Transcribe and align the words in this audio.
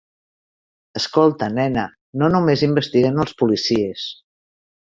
Escolta, 0.99 1.49
nena, 1.59 1.83
no 2.23 2.31
només 2.37 2.65
investiguen 2.69 3.25
els 3.25 3.39
policies. 3.43 4.11